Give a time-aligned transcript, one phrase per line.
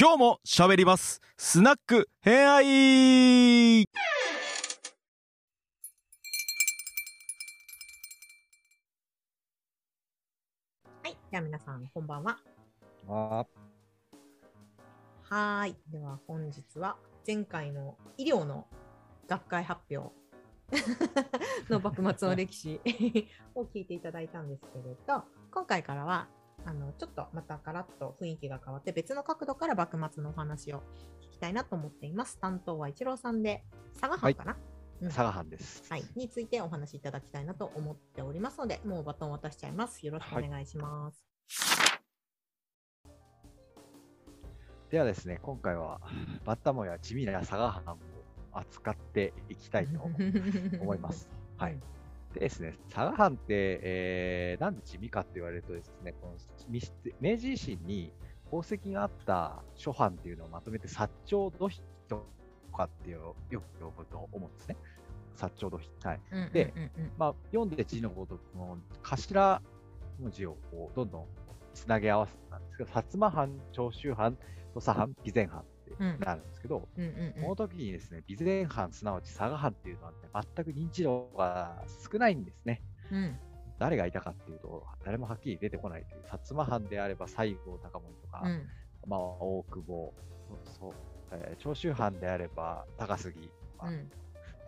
[0.00, 1.20] 今日も喋ります。
[1.36, 3.84] スナック偏愛。
[11.02, 12.38] はい、では皆さん、こんばんは。
[13.08, 13.44] あ。
[15.24, 15.76] はーい。
[15.90, 16.96] では本日は
[17.26, 18.68] 前回の医療の
[19.26, 20.14] 学会発表。
[21.68, 22.80] の幕末の歴史。
[23.56, 26.28] を聞いていただいたんですけれど、今回からは
[26.64, 30.82] あのちょっとまたガラッと雰囲気が変わって別の角度から幕末のお話を
[31.20, 32.38] 聞きたいなと思っています。
[32.38, 33.64] 担当は一郎さんで、
[34.00, 34.56] 佐賀藩かな、
[35.00, 35.84] うん佐賀藩です。
[35.88, 40.04] はい、についてお話しいただきたいなと思っておりますので、もうバトン渡しちゃいます。
[40.04, 41.24] よろしくお願いします。
[44.90, 46.00] ではですね、今回は
[46.44, 47.98] バッタモンや地味な佐賀藩を
[48.52, 50.00] 扱っていきたいと
[50.80, 51.28] 思います。
[51.58, 51.78] はい。
[52.34, 56.34] でですね、佐賀藩って、えーなんで地味かって言われるとですね、この
[56.68, 56.80] み
[57.20, 58.12] 明治維新に
[58.48, 62.26] 功績があった諸藩っていうのをまとめて薩長土肥と
[62.76, 64.76] かっていうよく呼ぶと思うんですね。
[65.36, 65.90] 薩長土肥。
[66.06, 66.20] はい。
[66.32, 69.62] うんでうんうんうんまあ、読んで字のごとくの頭
[70.20, 71.26] 文字をこうどんどん
[71.74, 74.36] つなげ合わせたんですけど、薩摩藩、長州藩、
[74.74, 76.88] 土佐藩、備前藩ってなるんですけど、こ
[77.48, 80.16] の時にですね、備前藩、すなわち佐賀藩っていうのは、ね、
[80.56, 82.82] 全く認知度が少ないんですね。
[83.10, 83.38] うん。
[83.78, 88.66] 誰がいたかっていうと、誰もはっきり出てこないという、薩摩藩であれば西郷隆盛とか、うん。
[89.06, 90.14] まあ、大久保、
[90.78, 90.92] そう
[91.30, 94.10] えー長州藩であれば高杉とか、うん。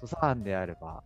[0.00, 1.02] 土佐藩であれば、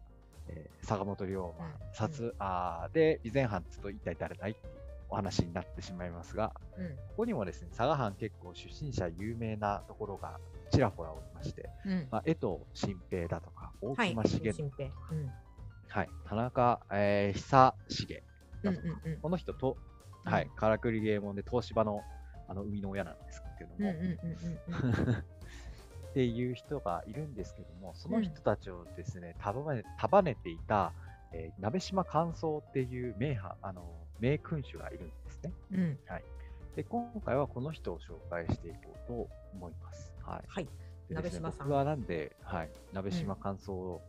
[0.48, 1.52] えー坂本龍馬、うん。
[1.94, 4.74] 薩あーで備前藩っと一体誰だいっていう
[5.14, 6.88] お話になってしまいますが、うん。
[6.88, 10.40] ここにもですね、佐賀藩結構出身者有名なところが
[10.72, 12.08] ちらほらおりまして、うん。
[12.10, 14.90] まあ、江藤新平だとか、大はい、隈重、新平。
[15.12, 15.30] うん。
[15.86, 18.22] はい、田中、えー久重
[18.64, 19.76] うんだとか、うんうんこの人と、
[20.26, 20.32] うん。
[20.32, 22.02] はい、からくりゲームで東芝の
[22.48, 25.14] あの生みの親なんですけども、うんうんうんうん
[26.10, 30.92] っていう人がいるんですけども、その人たちをですね、束ね束ねていた、
[31.32, 35.52] えー鍋島寛宗っていう名派あの名君主がいるんですね。
[35.72, 35.98] うんうん
[36.76, 40.12] で、今回はこの人を紹介していこうと思います。
[40.22, 40.44] はい。
[40.48, 40.68] はい
[41.08, 44.00] でですね鍋島さん僕はなんで、はい、鍋島寛宗を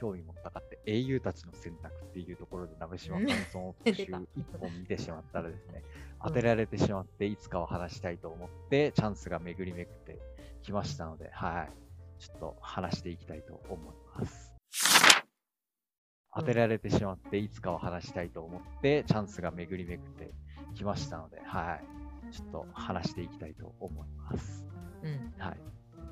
[0.00, 4.02] 興味持ったかって、英雄たちの選択っていうところで鍋島寛宗を特集
[4.36, 5.82] 一本見てしまったらですね、
[6.24, 10.18] うん当てられてしまって、いつかは話したいと思って、チャンスが巡り巡って
[10.62, 11.70] きましたので、はい。
[12.18, 14.52] ちょっと話していきたいと思います。
[16.34, 20.32] 当てられてしまって、いつかは話したいと思って、チャンスが巡り巡って
[20.74, 22.32] きましたので、はい。
[22.32, 24.64] ちょっと話していきたいと思います。
[25.02, 25.58] うんはい。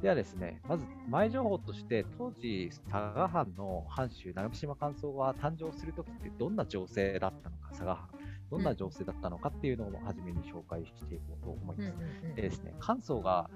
[0.02, 8.08] ではですね、まず前情報として、当時、佐賀藩の藩主、長島寛宗が誕生するときってどんな情勢だったのか、佐賀藩、
[8.50, 12.22] どんな情勢だったのかっていうのを初めに紹介していこうと思いうんうます。
[12.24, 13.50] んうんでですね、関宗が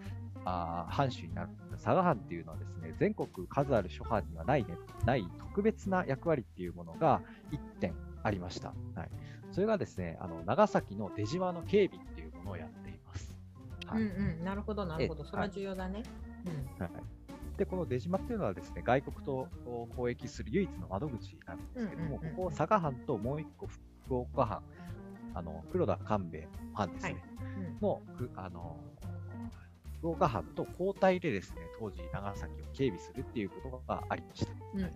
[0.44, 8.74] あー藩主になる佐賀藩っていうのはですね、全国数ある諸藩にはない,、ね、ない特別な役割っていうものが1点ありました。
[8.94, 9.10] はい、
[9.52, 13.36] それがですね、あの長崎の出島の警備っていうものをやっています。
[13.86, 14.02] はい。
[14.02, 15.22] うんうんなるほどなるほど。
[15.22, 16.02] えそれは重要だね。
[16.78, 16.90] はい、
[17.56, 19.48] でこの出島っていうのはですね外国と
[19.90, 22.36] 交易する唯一の窓口なんですけども、うんうんうんうん。
[22.36, 24.62] ここ佐賀藩ともう一個福岡藩
[25.34, 27.22] あの黒田官兵衛藩ですね、
[27.80, 27.88] うん。
[27.88, 28.76] のくあの
[30.02, 34.52] 福岡藩と交代でですね当時長崎を警備するっていうことがありました。
[34.74, 34.90] うんうんうん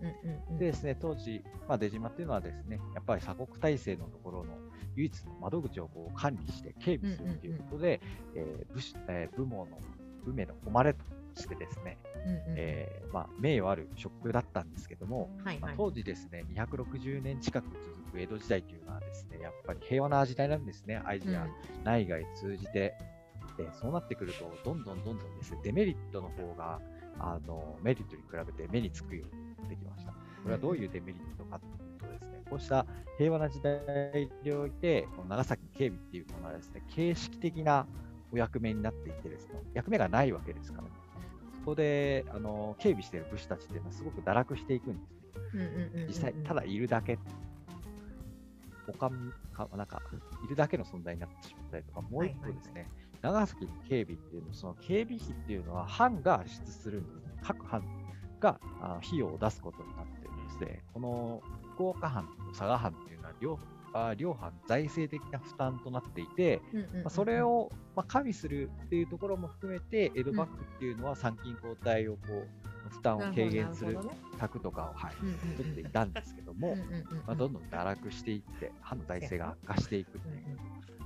[0.51, 0.57] うん。
[0.59, 4.57] でですね当時、まあ、出島っていうのはですねやっぱり鎖国体制のところの
[4.97, 8.01] 唯一の窓口をこう管理して警備するっていうことで、
[8.35, 9.77] えー武士えー武門の
[10.25, 11.05] 武名の誉れと
[11.41, 12.41] してですね、うんうん。
[12.57, 15.29] えーまあ、名誉ある職だったんですけども、
[15.61, 21.01] ま当時ですね260年近く続く江戸時代というのはですねやっぱり平和な時代なんですね。
[21.05, 21.47] アジア
[21.85, 22.93] 内外通じて、
[23.57, 26.79] でそうなってくるとどんどんどんどんですねデメリットの方が
[27.19, 30.11] あのメリットに比べて目につくようになってきました。
[30.11, 30.17] こ
[30.49, 32.85] れはどういうデメリットかというとですねこうした
[33.17, 37.87] 平和な時代においてこの長崎の警備っていうものはですね形式的な
[38.31, 40.89] お役目になっていてですね役目がないわけですからね。
[41.55, 45.17] そこであの警備している武士たちっていうのはすごく堕落していくんですね。
[45.53, 47.19] うんうんうんうん実際、ただいるだけ、
[48.87, 50.01] おかんか、なんか、
[50.45, 52.89] いるだけの存在になってしまったりとか、もう一個ですね、
[53.27, 57.21] 長崎の警備っていうのは、その警備費っていうのは、藩が支出するんですね。
[57.43, 57.83] 各藩
[58.39, 60.83] があ費用を出すことになってるんですね。
[60.93, 61.41] この
[61.73, 63.59] 福岡藩と佐賀藩っていうのは両、
[63.93, 66.61] あ両藩財政的な負担となっていて、
[67.09, 73.97] それを、まあ、加味するっていうところも含めて、江戸幕府っていうのは参勤交代をこう負担を軽減する
[74.39, 75.13] 策とかを、はい、
[75.57, 76.77] 取っていたんですけども、
[77.25, 80.35] まあ、どんどん堕落していって、藩の体制が悪化していくっていう、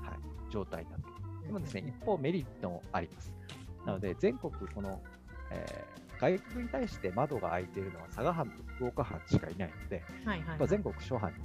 [0.04, 1.11] はい、状態になって。
[1.52, 3.32] でもですね、一方メリットもあります。
[3.86, 5.02] なので、全国この、
[5.52, 11.42] えー外国に対して窓が開いているのは佐賀藩と福岡藩しかいないので、はいはい、まあ、全国諸藩に比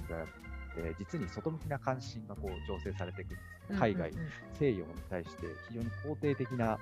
[0.77, 3.35] べて、実に外向きな関心がこう醸成されていくんで
[3.69, 3.79] すね。
[3.79, 6.77] 海外、うんうんうん西洋に対して非常に肯定的な、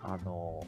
[0.00, 0.64] あの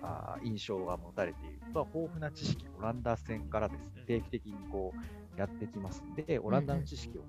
[0.00, 4.94] あー印象が持たれているとは豊富な知識、オランダ戦からですね定期的にこ
[5.36, 7.22] うやってきますので、オランダの知識を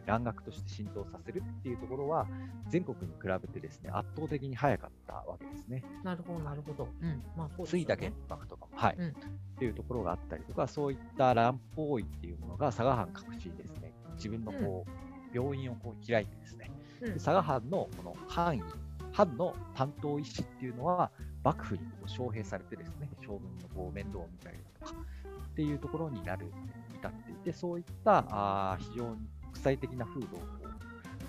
[0.00, 2.26] ね、蘭学として浸透させるっていうところは、
[2.68, 5.84] 全国に比べてですね、圧倒的に早かったわけですね。
[6.02, 6.88] なるほど、なるほど。
[7.00, 7.22] うん。
[7.36, 8.12] まあ、そうですね玄。
[8.28, 9.12] 白とかも、はい、うんっ
[9.58, 16.70] ていうところがあったりとか、そういった乱方位っていうものが佐賀藩各地にですね、自分のこう、病院をこう開いてですね、
[17.02, 18.62] うんで佐賀藩のこの藩医、
[19.12, 21.10] 藩の担当医師っていうのは、
[21.42, 25.00] 幕府にこう招聘されてですね、将軍のこう面倒を見たりだとか、
[25.50, 26.52] っていうところになる、
[26.94, 30.40] 至っていて、そういったあー非常に国際的な風土を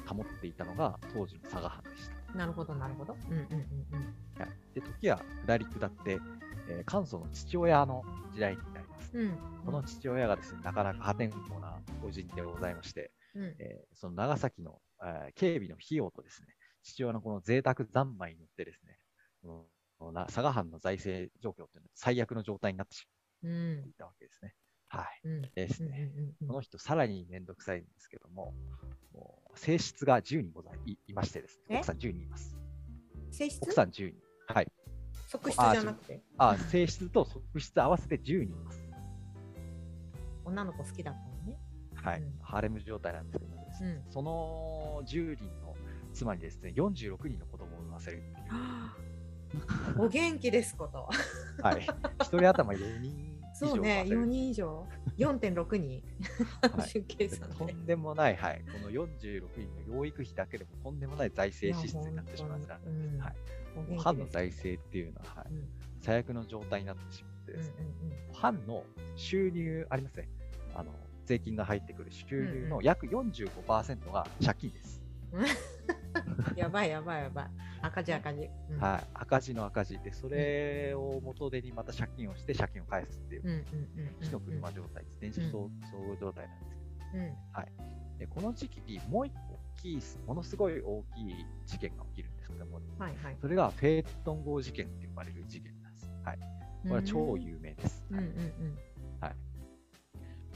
[0.08, 2.38] 保っていたのが当時の佐賀藩でした。
[2.38, 3.16] なるほど、なるほど。
[3.30, 4.42] うんうんうんうん。
[4.42, 6.20] はい、で時は下り下って、
[6.70, 8.04] えー関祖の父親の
[8.34, 9.12] 時代になります。
[9.18, 9.38] うん。
[9.66, 13.44] この父親がですね、なかなか破天荒な御人でございまして、うん。
[13.60, 16.48] えーその長崎の、えー警備の費用とですね、
[16.84, 18.98] 父親のこの贅沢三昧によってですね、
[19.42, 19.66] この
[20.00, 23.06] このな佐賀藩の財政状況というのは最悪の状態になってし
[23.44, 24.56] うんまっていたわけですね。
[25.56, 26.12] ですね。
[26.48, 28.54] この人、さらにめんどくさいんですけども、
[29.14, 31.78] もう性質が10人ございいいましてですね、え？
[31.78, 32.56] 奥さん10人います。
[33.32, 33.62] 性質？
[33.62, 34.14] 奥さん10人。
[34.48, 34.68] はい。
[35.28, 36.22] 側室じゃなくて？
[36.38, 38.88] あ、性質と側室合わせて10人います。
[40.44, 41.58] 女の子好きだったのね。
[41.96, 45.76] はい、うんハーレム状態なんですけどね、うんその10人の
[46.14, 48.44] 妻にですね、46人の子供を産ませるってい
[49.98, 50.06] う。
[50.06, 51.10] お元気ですこと。
[51.64, 51.82] はい。
[52.22, 54.26] 一人頭4人そうね、4産ませる。
[54.28, 54.88] 人以上。
[55.18, 56.04] 4.6人。
[56.62, 57.58] はい。
[57.58, 58.62] とんでもない、はい。
[58.72, 63.36] この46人の養育費だけでもとんでもない財政支出になってしまうから、うんはい。
[63.98, 65.68] 藩の財政っていうのは、はいうん
[66.04, 68.84] 最悪の状態になってしまってですね、うん藩の
[69.16, 70.30] 収入ありますね。
[70.74, 70.92] あの、
[71.26, 75.02] 税金が入ってくる収入の約45%が借金です。
[76.58, 77.46] やばいやばいやばい。
[77.82, 78.50] 赤字赤字。
[78.70, 78.80] うん。
[78.80, 80.00] はい、赤字の赤字。
[80.00, 86.78] で、それを元手にまた借金をして借金を返すっていう、うんうんうんうん火の車状態、自転車総合状態なんです
[87.12, 87.30] けうん。
[87.30, 87.38] ど、
[88.20, 93.38] でこの時期にもう一個大きい、ものすごい大きい事件が起きるんですけども、はいはい。
[93.42, 96.12] それがフェートン号事件って呼ばれる事件なんです。
[96.24, 96.40] はい、
[96.84, 98.06] これは超有名です。
[98.12, 98.78] うんうんうん。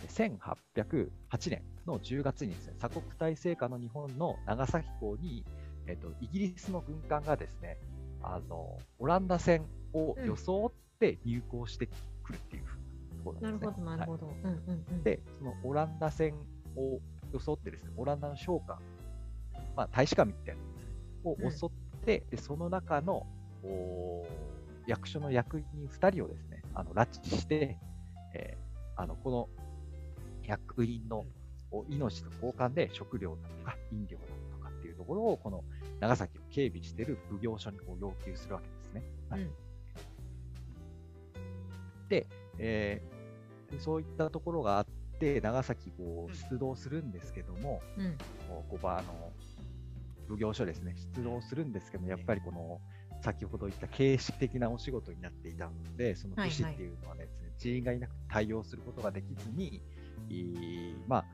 [0.05, 5.45] で1808年の10月にですね、鎖国体制下の日本の長崎港に、
[5.87, 7.77] えっと、イギリスの軍艦がですね、
[8.21, 11.87] あの、オランダ船を装って入港して
[12.23, 12.69] くるっていうと
[13.23, 13.75] ころなるなんですね。
[13.75, 14.27] ほどなるほど。
[14.27, 15.03] うんうんうん。
[15.03, 16.33] で、そのオランダ船
[16.75, 16.99] を
[17.33, 18.81] 装ってですね、オランダの商館、
[19.75, 20.61] まあ、大使館みたいな
[21.23, 21.69] のを襲っ
[22.05, 23.25] て、で、その中の
[23.63, 24.25] お
[24.87, 27.77] 役所の役人2人をですね、あの拉致して、
[28.33, 28.65] えー
[28.97, 29.49] あのこの
[30.45, 31.25] 役員の
[31.71, 34.23] お命と交換で食料だとか飲料だ
[34.57, 35.63] とかっていうところを、この
[36.05, 39.03] 長崎を警備している奉行所にこう要求するわけですね。
[39.29, 39.41] はい。
[39.41, 39.51] うん。
[42.09, 42.27] で、
[42.59, 43.15] えー
[43.71, 44.85] でそういったところがあっ
[45.19, 48.17] て、長崎こう出動するんですけども、うん。
[48.47, 49.31] こうここはあの
[50.29, 52.79] 奉行所ですね、出動するんですけども、やっぱりこの
[53.23, 59.81] 先ほど言った形式的なお仕事になっていたので、その武士っていうのはね、人員がいなくて対応することができずに、
[60.29, 61.25] いいまあ、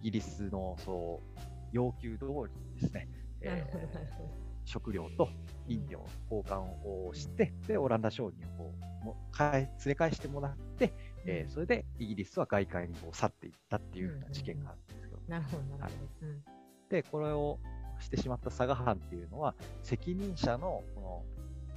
[0.00, 1.40] イギリスのそう
[1.72, 3.08] 要求通りにですね、
[3.42, 3.56] えーな
[4.00, 4.30] るほど。
[4.64, 5.28] 食料と
[5.66, 8.72] 飲料、交換をして、で、オランダ商人を
[9.04, 10.92] も返連れ返してもらって、
[11.26, 16.26] えーそれでイギリスは外海にこう去っていったっていうふうな事件があるんですけど、なるほどなるほど。
[16.28, 16.44] うん。
[16.88, 17.58] で、これを
[17.98, 21.24] してしまった佐賀藩っていうのは、責任者のこの、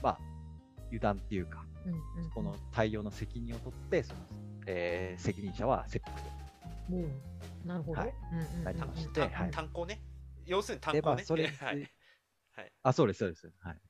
[0.03, 0.19] まあ、
[0.87, 4.19] 油断っていうか、うんうんこの対応の責任を取って、その、
[4.67, 6.17] えー責任者は切腹
[6.89, 8.01] もうなるほど。
[8.01, 8.13] はい。
[8.31, 9.13] うんうんうんしうん。
[9.13, 9.51] てはい。
[9.51, 10.01] 炭鉱ね。
[10.45, 11.25] 要するに炭で、まあ、鉱ね。
[11.25, 11.91] それ はい。
[12.53, 12.71] はい。
[12.83, 13.51] あ、そうです、そうです。
[13.59, 13.81] はい。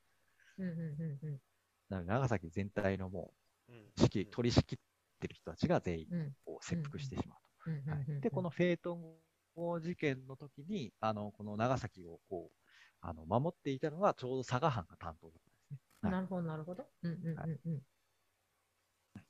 [0.57, 1.41] うんうんうんうん
[1.89, 3.31] なので、長崎全体のも
[3.69, 4.79] う指揮、取り仕切っ
[5.19, 7.35] てる人たちが全員、うんこう切腹してしま
[7.67, 7.91] ううんうんと。
[7.91, 9.15] はいで、このフェートン
[9.55, 12.57] 号事件の時に、あの、この長崎をこう、
[13.01, 15.79] あの、守っていたのが、ちょうど佐賀藩が担当だったんですね。
[16.01, 16.88] はいなるほどなるほど。
[17.03, 17.81] うんうんうんうん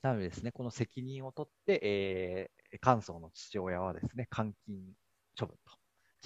[0.02, 4.94] なのでですね、この責任を取って、えー、関宗の父親はですね、監禁
[5.40, 5.78] 処分と、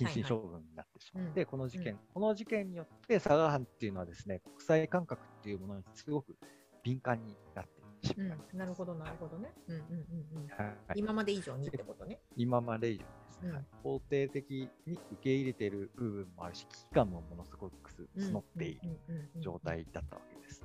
[0.06, 1.48] 謹慎処分になってしまって、うん。
[1.48, 2.00] この事件、うん。
[2.13, 6.36] この事件によって佐賀藩っていうのはですね、国際感覚っていうものにすごく
[6.84, 8.56] 敏感になってしうまいます。
[8.56, 9.51] ん、なるほど、なるほどね。
[9.68, 10.48] うんうんうんうん。
[10.48, 10.77] はい。
[10.96, 12.20] 今まで以上にってことね。
[12.36, 13.41] 今まで以上です。
[13.41, 13.56] ね、うん。
[13.56, 13.65] はい。
[13.84, 19.00] 肯定的に受け入れている部分もあるし、危機感もものすごく募っている
[19.41, 20.63] 状態だったわけです。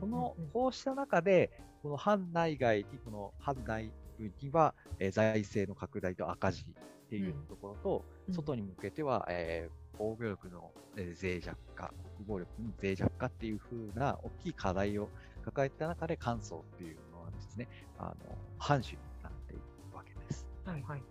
[0.00, 1.50] この、こうした中で、
[1.82, 15.08] この藩内外に、この藩内部には、えー財政の拡大と赤字っていうところと、うん外に向けては、えー防御力のえー脆弱化、国防力の脆弱化っていう風な大きい課題を
[15.44, 17.68] 抱えた中で、関東っていうのはですね、
[17.98, 18.14] あの
[18.58, 20.46] 藩主になっていくわけです。
[20.64, 21.02] はいはい。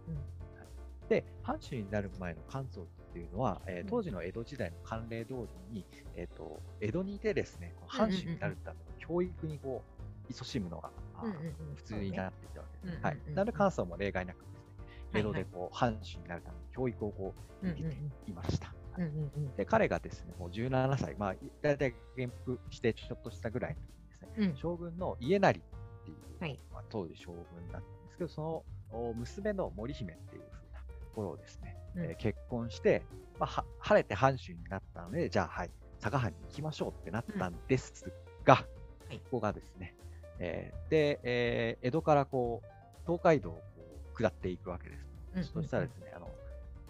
[1.09, 5.85] で、藩主になる前の関東っていうのは、えーうん当時の江戸時代の慣例通りに、
[6.15, 9.83] えー、と江戸にいてですね、藩主になるための教育にこ
[10.29, 10.89] う勤しむのが、
[11.75, 13.03] 普通になっていたわけです。
[13.03, 13.17] はい。
[13.27, 14.65] なので関東も例外なくですね、はい
[15.15, 18.73] 江戸でこう藩主になるための教育をこう受けていました。
[19.57, 24.55] で、彼がですね、もう17歳、まあ、大体元服してちょっとしたぐらいの時にですね、うん。
[24.55, 25.61] 将軍の家成っ
[26.03, 26.59] ていう、はい。
[26.73, 32.03] まあ、当時将軍だったんですけど、そのお娘の森姫っていう風なところをですね、うん。
[32.05, 33.03] えー結婚して、
[33.39, 38.05] まあ、は晴れて藩主になったので、じゃあ、はい、佐賀藩に行きましょうってなったんです
[38.45, 38.61] が、は
[39.11, 39.17] い。
[39.17, 39.95] ここがですね、
[40.39, 42.67] えーで、えー江戸からこう、
[43.05, 43.61] 東海道を
[44.17, 45.05] 下っていくわけです。
[45.35, 46.29] うんそしたらですね、あの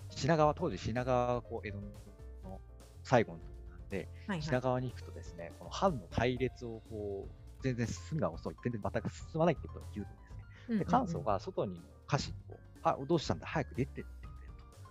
[0.09, 2.59] 品川、当時品川がこう江戸の
[3.03, 10.45] 最後のところなんで、はいはい品川に行くとですね、この藩の隊列をこう、全然進むが遅い、全然全く進まないってことに気づくんですね。
[10.69, 14.29] うんで、関東が外に家臣を、あ、どうしたんだ、早く出てってくれと。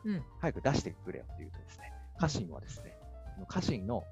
[0.04, 2.96] うん早く出してくれよって言うとですね、家臣はですね、
[3.49, 4.04] 家臣の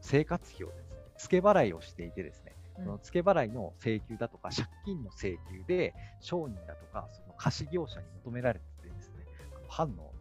[0.00, 9.14] 生活費をですね、付け払いをしていてですね、うんその付け払いの請求だとか、借金の請求で、商人だとか、その貸し業者に求められててですね、
[9.68, 10.12] 藩の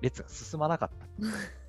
[0.00, 0.90] 列が進まなかっ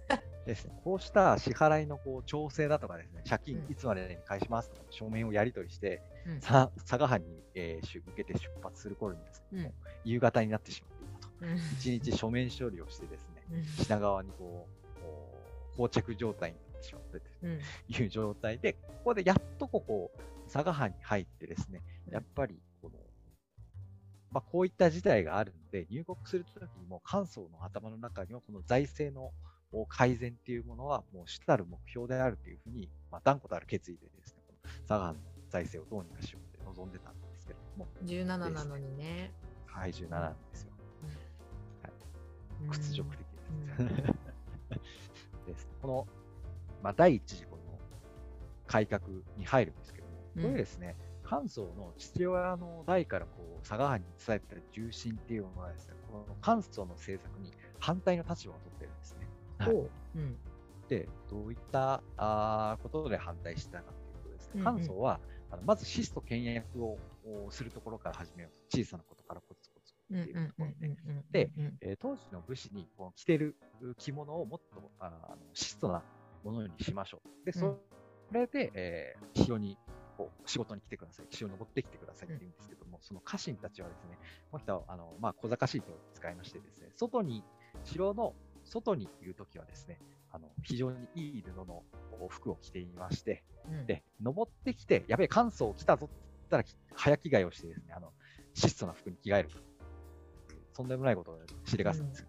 [0.09, 0.17] た。
[0.45, 3.71] ですね、こうした支払いのこう調整だとかですね、借金うん。
[3.71, 6.41] いつまでに返しますとか、書面をやり取りして、うん。
[6.41, 10.11] さ佐賀藩に、えー出向けて出発する頃にですね、うん。
[10.11, 11.33] 夕方になってしまっていたと。
[11.41, 11.57] うん。
[11.77, 13.63] 一日書面処理をしてですね、うん。
[13.63, 14.67] 品川にこ
[14.97, 15.33] う、こ
[15.77, 17.59] う膠着状態にしまってとうん。
[17.87, 20.11] いう状態で、ここでやっとここ、
[20.51, 22.99] 佐賀藩に入ってですね、やっぱりこの、
[24.31, 29.31] まあ、こういった事態があるので、入国するときにも関東の頭の中には、この財政の
[29.71, 39.31] お改善っていうものは、もう主たる目標であるというふうに、まあ、断固たる決意でですね、この佐賀藩の財政をどうにかしようって望んでたんですけれども、17なのにね。
[39.65, 40.73] はい、17なんですよ。
[42.63, 42.69] うん。
[42.69, 43.81] 屈辱的です。
[43.81, 43.87] うん。
[45.47, 45.67] です。
[45.81, 46.07] この、
[46.83, 47.79] まあ、第一次この
[48.67, 49.01] 改革
[49.37, 50.43] に入るんですけども、うん。
[50.43, 59.27] これですね、関東の父親の代からこう佐賀藩に伝えてた重臣っていうのはですね、この関東の政策に反対の立場を取ってるんですね。
[59.57, 59.73] はい。
[59.73, 60.19] ほう。
[60.19, 60.37] うん。
[60.89, 65.19] で、どういったあーことで反対したかというとですね、関東は、
[65.51, 66.97] あのまず質素倹約を
[67.47, 68.77] おするところから始めようと。
[68.79, 70.67] 小さなことからコツコツうんっていうところ
[71.31, 73.55] で、でうんえー当時の武士にこう着てる
[73.97, 76.03] 着物をもっとああの質素な
[76.43, 77.45] ものにしましょう。
[77.45, 77.79] で、うんそ
[78.31, 79.77] れで、えー城に
[80.17, 84.17] こう仕事に来てください、城に登ってきてくださいって言うんですけども、その家臣たちはですね、
[84.51, 87.43] この人はあの、まあ、小賢しい手を使いましてですね、外に、
[87.83, 88.33] 城の
[88.63, 89.99] 外にいるときはですね、
[90.31, 91.83] あの非常にいい布の
[92.29, 98.11] 服を着ていまして、うんで、登ってきて、やべえ、関東来たぞって言ったら、き早着替えをしてですね、あの、
[98.53, 99.49] 質素な服に着替える。
[100.75, 102.27] とんでもないことをしでかすんですよ。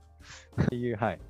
[0.62, 1.20] っていう、はい。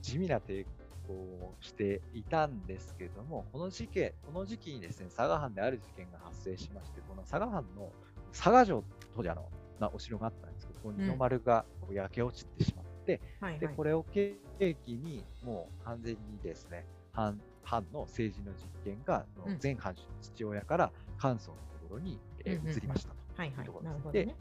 [0.00, 0.66] 地味な抵
[1.08, 7.90] 抗をしていたんですけれども、この時期、この時期にですね、佐賀藩である事件が発生しまして、この佐賀藩の
[8.32, 8.84] 佐賀城、
[9.16, 9.48] 当時あの、
[9.80, 13.74] まあ、お城があったんですけど、ここに二の丸がこう焼け落ちてしまって、で、はいはい。
[13.74, 14.36] これを契
[14.84, 19.58] 機に、もう完全にですね、藩藩の政治の実権が、うん。
[19.62, 22.76] 前藩主の父親から関東のところに、えーうんうんうん。
[22.76, 23.16] 移りましたと。
[23.36, 23.58] はいはい。
[23.58, 24.34] いうところで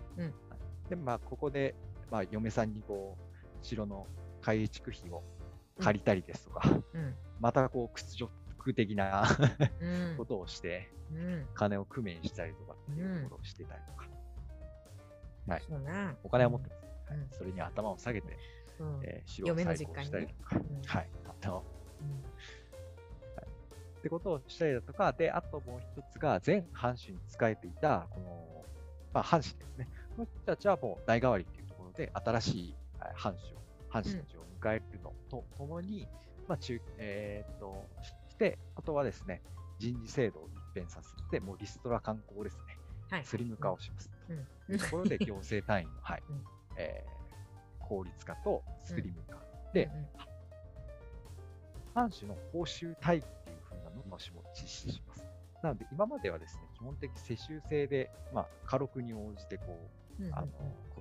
[0.89, 1.75] で、まあ、ここで、
[2.09, 4.07] まあ、嫁さんにこう、城の
[4.41, 5.24] 改築費を
[5.79, 6.62] 借りたりですとか、
[6.93, 7.15] うん。
[7.39, 9.24] またこう、屈辱的な
[9.79, 10.15] うん。
[10.17, 11.48] ことをして、うん。
[11.53, 14.07] 金を工面したりとかっていうことをしてたりとか、
[15.48, 15.63] はい。
[16.24, 17.12] お金は持ってます。
[17.12, 17.19] はい。
[17.19, 17.29] うん。
[17.31, 18.38] それに頭を下げて、
[18.79, 19.00] うん。
[19.03, 20.81] えー城を再興したりとか、うん。
[20.84, 21.10] はい。
[21.41, 21.63] あの
[22.01, 22.24] うん。
[23.98, 28.65] ってことをしたりだとか、で、あともう一つが、前藩主に仕えていた、この、
[29.13, 29.89] まあ、藩士ですね。
[30.15, 33.57] この人たちはもう代替わりっていうところで、新しいはい藩主を、
[33.89, 34.87] 藩士たちを迎えるの
[35.29, 36.07] とともに、
[36.48, 37.86] まあ、中、えーっと、
[38.29, 39.41] して、あとはですね、
[39.79, 42.77] 人事制度を一変させて、もうリストラ観光ですね、
[43.10, 43.25] はい。
[43.25, 44.10] スリム化をします。
[44.29, 44.48] うん。
[44.65, 46.24] というところで、 行政単位の、はい。
[46.29, 46.43] うん、
[46.77, 47.17] えー
[47.88, 49.41] 効率化とスリム化。
[49.74, 50.07] でうんうん。
[51.93, 54.17] 藩主の報酬体系っていう風なのをも
[54.53, 55.25] 実施します。
[55.63, 59.79] なので、今まではですね、基本的世襲制で、まあ、家禄に応じて、こ
[60.19, 60.48] う、あの、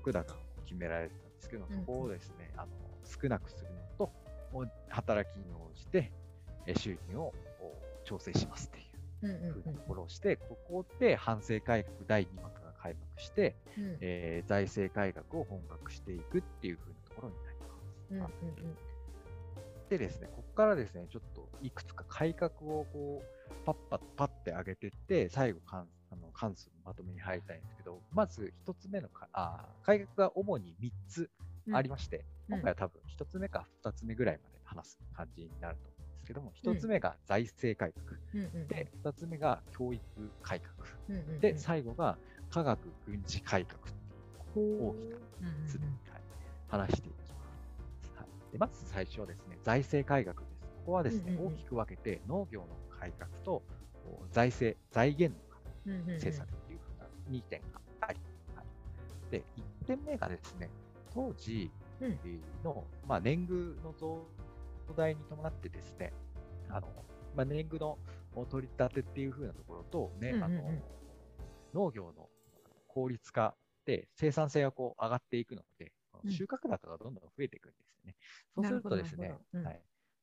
[0.03, 1.75] 国高を決められてたんですけど、うん。
[1.75, 2.73] そこをですね、あの、
[3.07, 4.13] 少なくするのと、
[4.53, 6.13] お働きに応じて、
[6.67, 8.87] え収入をお調整しますっていう。
[9.53, 13.85] ふうなところをして、ここで反省改革第2幕が開幕して、うん。
[13.85, 17.73] うんえー財政改革を本格していくっていうふうなところになります。
[18.11, 18.31] うんうんあ
[19.89, 31.31] でですね、ここからですね、ちょっといくつか改革をこう、パッパッパッて上げていって、最後関、あの関数のまとめに入りたいんですけど、まず一つ目のかあー改革が主に3つ
[31.73, 32.55] ありまして、うん。
[32.57, 40.03] 今回は多分一つ目か二つ目ぐらいまで話す感じになると思うんですけども、一つ目が財政改革、うんうんで、二つ目が教育
[40.43, 40.75] 改革、
[41.09, 41.41] うんうんうん。
[41.41, 42.19] で、最後が
[42.51, 43.85] 科学軍事改革っ
[44.55, 46.23] ていう大きなうんうんつはい
[46.69, 47.35] 話していきます。
[48.17, 50.57] はい、でまず最初はですね、財政改革です。
[50.79, 51.55] ここはですね、うんうんうん。
[51.55, 52.69] 大きく分けて農業の
[52.99, 53.63] 改革と
[54.31, 55.39] 財政、財源
[55.87, 58.21] の政策っていうふうな2点があり、
[58.55, 59.45] はい、で、
[59.83, 60.71] 1点目がですね、
[61.17, 61.71] 当時
[62.01, 62.19] うん。
[63.07, 64.27] まあ、年貢の増
[64.97, 66.13] 大に伴ってですね、
[66.69, 66.89] あの
[67.35, 67.99] まあ、年貢の
[68.51, 70.45] 取り立てっていうふうなところと、ねうんうんうん。
[70.45, 70.83] あの
[71.75, 72.29] 農業の
[72.87, 73.55] 効率化
[73.87, 75.93] で生産性がこう上がっていくので、
[76.23, 76.31] うん。
[76.31, 78.15] 収穫高がどんどん増えていくんですよね。
[78.55, 79.81] そうするとですねうん、はい、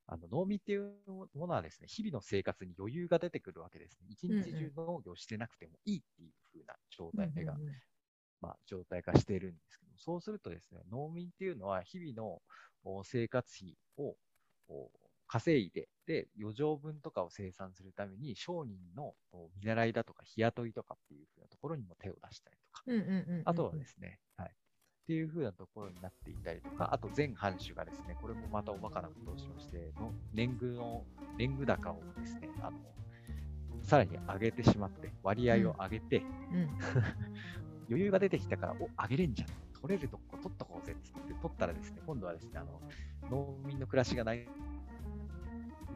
[0.07, 4.07] あの農民っていうものはですね、日々の生活に余裕が出てくるわけですね。
[4.09, 7.73] 一日中農業してなくてもいいっていう風な状態が、うんうんうん。
[8.41, 12.41] まあ、状態化しているんですそうするとですね、農民っていうのは日々の
[12.83, 14.15] お生活費を
[14.69, 14.89] お
[15.27, 24.49] 稼いで、で、余剰分とかを生産するために、商人のお見習いだとか日雇いとかっていう風なところにも手を出したりとか、うんうんうんうんあとはですね、はい。
[24.49, 31.03] っていう風なところになっていたりとか、あと全藩主がですね、これもまたおバカなことをしまして、の年貢の、
[31.37, 32.77] 年貢高をですね、あの、
[33.83, 36.17] さらに上げてしまって、割合を上げて、
[36.51, 36.69] うん
[37.89, 39.49] 余裕が出てきたから、お、上げれんじゃん。
[39.81, 42.81] 取れるとこ取っとこうぜっつって、取ったらですね、今度はですね、あの、
[43.29, 44.47] 農民の暮らしが成り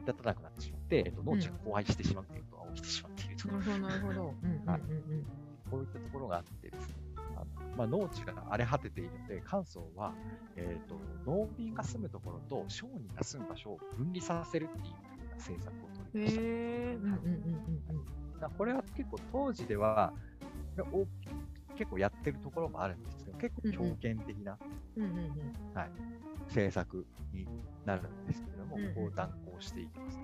[0.06, 3.48] 立たなくなってしまって、えっと、農地が荒廃してしまうということが起きてしまっていると。
[3.48, 4.34] なるほどなるほど。
[4.42, 5.26] うんうんうん はいうん
[5.70, 6.94] こういったところがあってですね、
[7.36, 10.14] あのまあ、農地が荒れ果てているので、関総は、
[10.56, 14.94] えー、と農民が住むところと商人が住む場所を分離させるっていう
[15.36, 18.48] 政策を取りました。
[18.50, 20.12] これは結構当時では
[20.92, 21.06] お
[21.78, 24.58] 結構やってるところもあるんですけど、結構強権的な、
[24.96, 25.10] うんうん
[25.74, 25.90] はい、
[26.48, 27.46] 政策に
[27.86, 30.18] なるんですけれども、うんうんこう断行していきます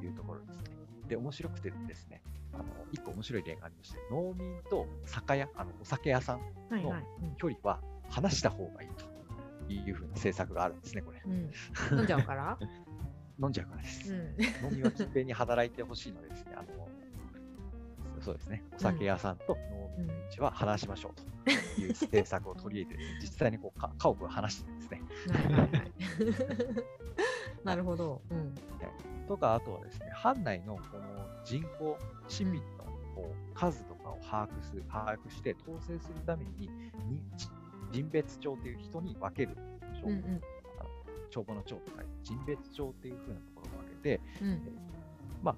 [0.00, 0.64] というところですね。
[1.08, 7.04] で、面白くてですね、あの一個面白い例がありまして、農民と酒屋、あのお酒屋さんはいはい。
[7.36, 8.88] 距離は離した方がいい
[9.68, 11.22] というふうな政策があるんですね、これ。
[11.24, 12.58] うんうん飲んじゃうから？
[13.40, 14.12] 飲んじゃうからです。
[14.12, 16.88] うん農民は勤勉に働いてほしいのでですね、あの
[18.20, 21.36] そうですね、お酒屋さんと農民の位置は離しましょうと。
[21.80, 25.02] いう政策を取り入れて、実際にこうか家屋を離してですね。
[27.64, 28.22] なるほど。
[28.30, 28.54] うん。
[29.26, 31.04] とか、あとはですね、藩内のこの
[31.44, 31.96] 人口、
[32.28, 36.68] 市民のこう数とかを把握す把握して統制するために、
[37.06, 37.22] に
[37.90, 39.56] 人別帳という人に分ける
[40.00, 40.40] 帳、うんうん。
[40.78, 40.90] あの
[41.30, 44.60] 帳簿の帳とか人別帳っていう風なところを分けて、うん。
[45.42, 45.56] まあ、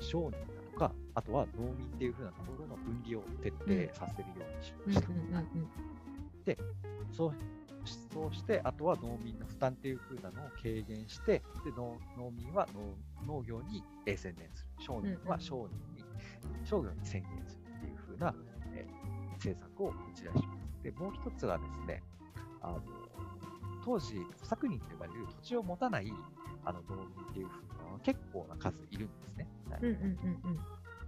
[0.00, 5.08] 商人か、あとは農民っていう風なところの分離を徹底させるようにしました。
[5.08, 5.68] うんうんうんうん
[7.12, 7.32] そう
[8.12, 14.82] そうして、あとは農民の負担っていう風なのを軽減して、で農農民は農農業にえー専念する。
[14.82, 16.04] 商人は商人に、
[16.64, 18.34] 商業に専念するっていう風な、
[18.74, 20.82] えー政策を打ち出します。
[20.82, 22.02] で、もう一つがですね、
[22.62, 22.80] あの
[23.84, 26.10] 当時、小作人と呼ばれる土地を持たない
[26.64, 29.46] あの農民っていう風なのは結構な数いるんですね。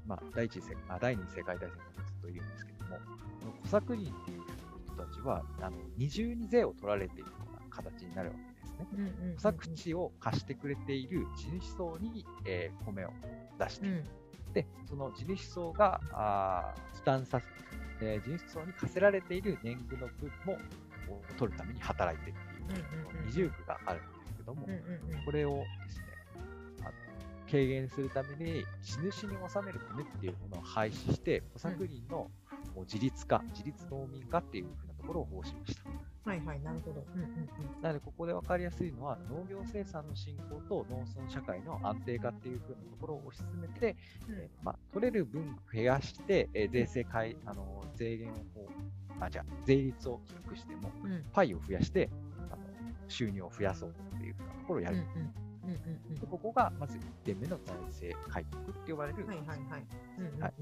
[0.07, 1.75] まあ、第一次世あ第二次世界大戦で
[2.07, 2.97] ずっといるんですけども、
[3.41, 4.43] この小作人っていう
[4.87, 9.35] 人たちは、あの二重に税を取られているような形になるわけですね。
[9.37, 13.11] 小作地を貸してくれている地主層に、えー米を
[13.59, 14.05] 出して、うん。
[14.53, 17.47] で、その地主層があー負担させ、
[18.01, 20.53] えー地主層に課せられている年貢の分も
[21.09, 25.25] を取るために働いてっていう、うんうんうんこの二重苦があるんですけども、うんうんうん。
[25.25, 26.06] これをですね、
[27.51, 32.31] 軽減するために、地主に納める米っていうものを廃止して、小作人のも
[32.77, 36.31] う自立化、自立農民化っていうふうなところを方針しました。
[36.31, 37.07] はいはい、なるほど。
[37.15, 43.97] うんうんうんなので、ここで分かりやすいのは、農業生産の進行と農村社会の安定化っていうふうなところを推し進めて、
[44.29, 48.69] えーまあ、取れる分増やして、えー税制改、あの税源をこ
[49.21, 52.11] う、あ、じゃあ、税率を低くしても、うんパイを増やして、
[52.51, 52.63] あの
[53.09, 54.97] 収入を増やそうっていうふうなところをやる。
[54.97, 59.29] うんうんうんうんでここがまず1点目の財政改革って呼ばれる、うん。
[59.29, 59.47] はいはい。
[59.49, 59.87] はい。
[60.19, 60.55] うんうんうんはい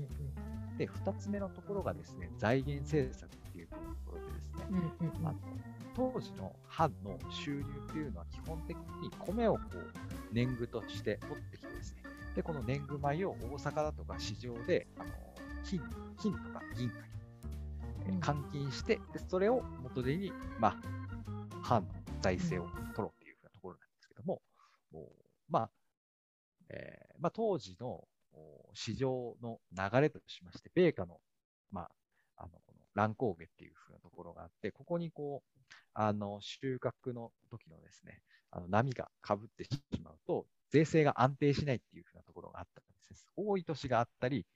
[0.78, 5.26] で、2つ目のところがですね、財源政策っていうところでですね、うんうんうん。
[5.28, 5.38] あの
[5.94, 9.76] 当時の藩の収入っていうのは基本的に米をこう
[10.32, 12.02] 年貢として取ってきてですね、
[12.34, 15.10] で、この年貢米を大阪だとか市場であの
[15.64, 15.80] 金
[16.20, 16.96] 金とか銀貨
[18.10, 20.76] に換金して、でそれを元手に、まあ、
[21.62, 21.88] 藩の
[22.20, 23.13] 財政を取ろう
[25.48, 25.70] まあ、
[26.70, 31.20] えーまあ、当時のお市場の流れとしまして、米価の、
[31.70, 31.90] まあ、
[32.36, 35.62] あの、この乱高下っていうふうなところがあって、ここにこう、
[35.94, 39.70] あの、収穫の時のですね、あの波が被ってし
[40.02, 43.16] まうと、税制が安定しないっていうふうなところがあったんですね。
[43.36, 44.46] 多い年があったり、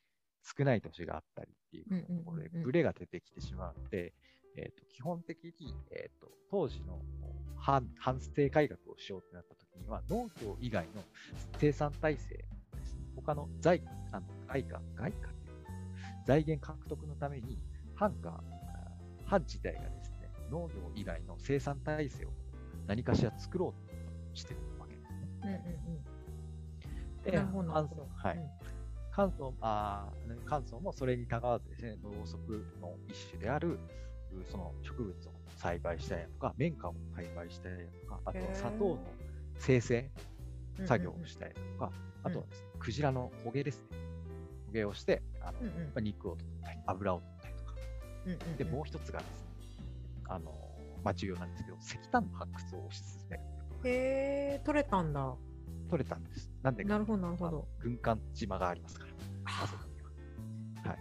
[0.43, 4.15] 少ない年があったりっていうところでブレが出てきてしまうので、
[4.57, 7.01] えーと基本的に、えーと当時の
[7.57, 11.03] 反反政改革をしようってなった時には、農業以外の
[11.59, 12.45] 生産体制で
[12.85, 15.57] すね、他の財あの外貨、外貨っていう
[16.27, 17.59] 財源獲得のために、
[17.95, 18.43] 藩が、あ
[19.27, 22.31] 藩自体がですね、農業以外の生産体制を
[22.87, 25.19] 何かしら作ろうとしてるわけですね。
[25.43, 25.57] うんうん
[25.97, 27.31] うん。
[27.31, 28.09] で関ほど。
[28.15, 28.69] はい
[29.19, 33.81] 関東あー関東もそれにたがわずですね、農足の一種である、
[34.31, 38.99] うその植物を栽培したりだとか、綿花を栽培したりだとか、あと砂糖の
[39.59, 40.11] 生成
[40.79, 41.93] うん作業をしたりだとか、
[42.23, 43.99] あとはですね、クジラの捕鯨ですね。
[44.69, 47.75] 捕鯨をして、あのうんうんまあ肉を取ったり、油を取ったりとか。
[48.27, 49.49] うんうんうんで、もう一つがですね、
[50.29, 50.53] あの
[51.05, 53.43] まあ、重要なんですけど、石炭の発掘を推し進める
[53.85, 55.35] へえ、取れたんだ。
[55.89, 56.51] 取れたんです。
[56.63, 57.69] なんでかなるほどなるほど。
[57.81, 59.13] 軍艦島がありますから、
[59.63, 60.03] あそこに
[60.83, 60.91] は。
[60.91, 60.99] はい。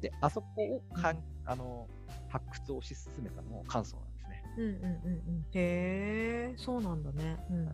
[0.00, 1.88] で、あそこをかん、あの、
[2.28, 4.15] 発掘を推し進めたのも関東なんですね。
[4.56, 5.46] うんうんうんうん。
[5.54, 7.36] へえ、そうなんだね。
[7.50, 7.68] うん。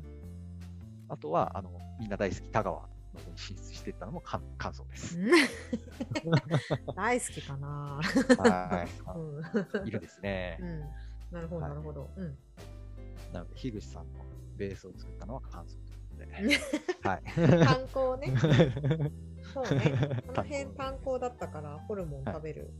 [1.09, 2.81] あとは、あの、みんな大好き田川
[3.15, 5.19] の方に進出していったのも関関東です。
[6.97, 8.01] 大好きかな。
[8.39, 9.85] はうん。
[9.87, 9.89] い。
[9.89, 10.65] いるですねう。
[10.65, 10.81] ん。
[11.31, 12.11] なるほどはいなるほど。
[12.17, 12.39] うん。
[13.33, 14.25] なので、樋口さんの
[14.57, 16.59] ベースを作ったのは関東ということで。
[17.09, 17.65] はい。
[17.65, 18.27] 炭鉱ね。
[19.53, 20.23] そうね。
[20.27, 22.71] この炭辺鉱炭鉱だったからホルモンはい食べる、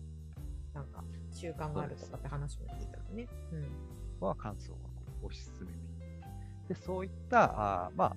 [0.73, 1.05] なんか
[1.43, 3.27] 習慣があるとかって話も聞いたのね。
[3.53, 3.63] うん。
[3.63, 3.69] こ
[4.21, 4.91] こは関東がこ
[5.25, 5.73] う推し進め
[6.69, 8.17] でそういったあー、まあ、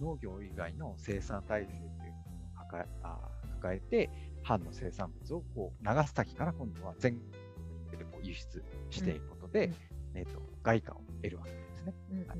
[0.00, 4.10] 農業以外の生産体制というのを抱えあー抱えて、
[4.42, 9.74] 藩の生産物をこう長崎から今度は全国でこう輸出していくことで、うん
[10.14, 11.94] えー、と外貨を得るわけですね。
[12.10, 12.38] うんうんはい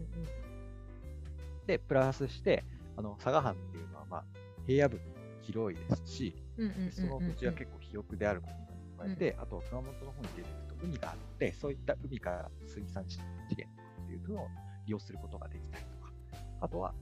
[1.67, 2.65] で、プラスして、
[2.97, 4.25] あの佐賀藩っていうのは、まあ、
[4.67, 5.01] 平野部
[5.43, 8.72] 広いですし、うんうんうんうんその土地は結構肥沃であること
[9.07, 13.19] えて、あとは熊本の方に出てくると海があって、そういった海から水産資
[13.51, 13.69] 源
[14.05, 14.49] っていうのを
[14.87, 16.13] 利用することができたりとか、
[16.61, 16.95] あとは、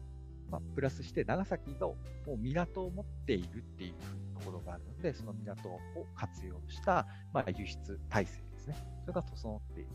[0.50, 1.88] まあ、プラスして長崎の
[2.26, 3.94] もう港を持っているっていう
[4.38, 5.80] ところがあるので、その港を
[6.14, 8.76] 活用した、まあ、輸出体制ですね。
[9.02, 9.90] それが整っている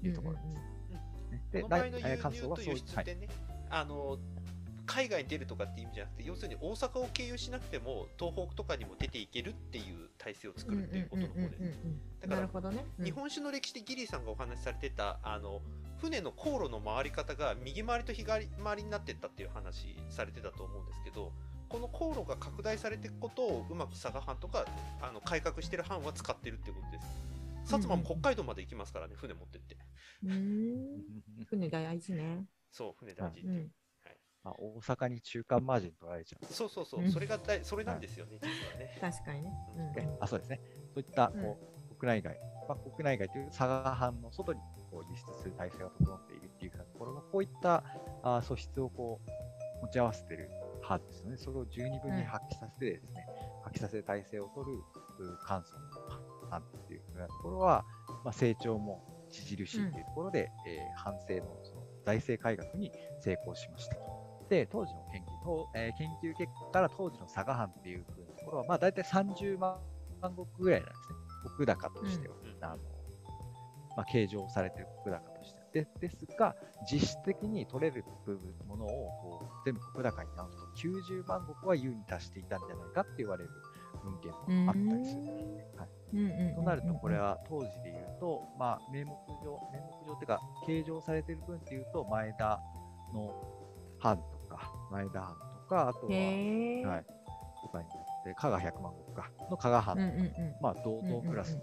[0.00, 0.54] というところです。
[0.54, 1.42] ね。
[1.52, 3.28] で、この場合の輸だいえー関東入と輸はそういう、はい出ってね、
[3.70, 4.18] あの
[4.88, 11.78] 海外に出るとかっていう意味じゃなくて要するに大阪を経由しなくても東北とかにも出ていけるっていう体制を作るっていうことの方です。
[12.20, 12.72] だから
[13.04, 15.60] 日本酒の歴史でギリーさんがお話しされてたあの
[16.00, 21.32] 船の航路の回り方が右回りと左回りになってったっていう話されてたと思うんですけど
[21.68, 24.64] この航路が拡大されていくことをうまく佐賀藩とか
[25.02, 27.28] あの改革してる藩は使ってるっていうことです
[27.76, 29.76] 薩摩も北海道まで行きますからね船持ってって
[30.24, 31.22] うーん。
[31.46, 32.44] 船大事ね。
[32.70, 33.72] そう船大事っていう、うん。
[34.44, 36.46] まあ、大阪に中間マージン取られちゃう。
[36.52, 37.10] そうそうそう、うん。
[37.10, 38.98] それが大それなんですよね、実はね。
[39.00, 39.52] 確かにね。
[39.76, 39.92] うん。
[39.92, 40.60] ねあそうですね。
[40.94, 41.58] そういったこ
[41.90, 47.84] う、国内外、まあ、国内外という佐賀藩の外にこう輸出する体制が整っているっていうふうなところの、こういった
[48.22, 49.30] あ素質をこう
[49.82, 50.50] 持ち合わせている
[50.82, 51.36] 藩ですよね。
[51.36, 53.26] それを十二分に発揮させてですね、
[53.64, 54.78] 発揮させる体制を取る
[55.24, 57.84] う関東の藩っていうふうなところは、
[58.24, 64.17] まあ、成長も著しいというところで、えー藩政のその財政改革に成功しましたと。
[64.48, 69.78] で、当時の研究と、えー研究結果から当時の佐賀藩っていうところは、まあ大体30万
[70.22, 71.16] 石ぐらいなんですね。
[71.56, 72.76] 国高としては、うんあの
[73.96, 75.68] まあ、計上されている国高としては。
[75.72, 76.54] でですが、
[76.90, 83.50] 実質的に取れる部分ものをこう全部国高に直すと、90万石は優に達していたんじゃないかって言われる
[84.02, 84.32] 文献
[84.64, 85.66] もあったりするんですね。
[85.76, 85.88] はい
[86.54, 89.10] となると、これは当時で言うと、まあ、名目
[89.44, 92.60] 上、名目上っていうか、計上されている分っていうと、前田
[93.12, 93.34] の
[93.98, 96.12] 藩とか、前田藩とか、あとは。
[96.12, 97.06] はい、
[97.62, 100.54] とかになって、加賀百万石かの加賀藩うんうんと、うん。
[100.60, 101.62] まあ、同等クラスの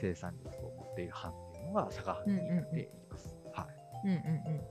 [0.00, 3.36] 生産力を持っている藩っていうのが佐賀藩になっています。
[3.52, 3.68] は
[4.04, 4.08] い。
[4.08, 4.22] うんうんうん。
[4.24, 4.62] も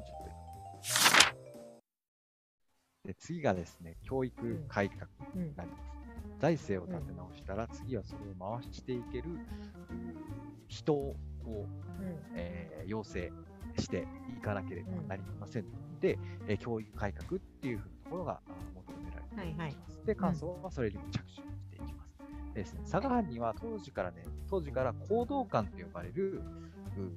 [0.00, 0.28] うちょっと。
[3.08, 5.88] で次がですね、教育改革うんになります。
[6.40, 9.24] 財政を立て直したら、次はそれを回していける
[10.68, 11.66] 人を、うん
[12.36, 13.30] えー養成
[13.78, 18.40] していかなければなりませんので、えー教育改革っていうふうなところが
[18.74, 19.38] 求められていきます。
[19.38, 22.18] はいはいで、関総はそれにも着手していきます。
[22.54, 26.42] でですね、佐賀藩には当時からね、当時から行動館と呼ばれる
[26.96, 27.12] う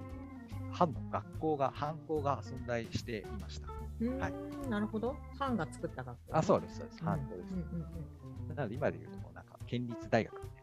[0.71, 3.67] 藩の学校が、藩校が存在していました。
[3.67, 5.15] はいなるほど。
[5.38, 6.38] 藩が作った学校。
[6.38, 7.00] あ、そうです、そうです。
[7.02, 7.54] うん藩校です。
[7.54, 10.61] うんうんなので今で言うと、なんか県立大学みたい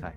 [0.00, 0.12] はい